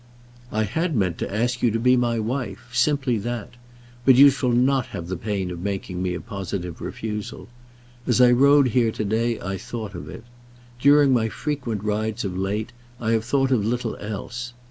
[0.51, 3.51] "I had meant to ask you to be my wife; simply that.
[4.03, 7.49] But you shall not have the pain of making me a positive refusal.
[8.07, 10.23] As I rode here to day I thought of it.
[10.79, 14.53] During my frequent rides of late I have thought of little else.